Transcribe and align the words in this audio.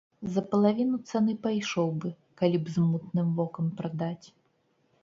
За 0.35 0.43
палавіну 0.53 0.97
цаны 1.11 1.35
пайшоў 1.43 1.91
бы, 2.01 2.09
калі 2.43 2.57
б 2.63 2.77
з 2.79 2.87
мутным 2.89 3.27
вокам 3.43 3.73
прадаць. 3.83 4.27